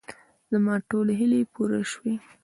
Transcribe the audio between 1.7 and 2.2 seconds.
شوې.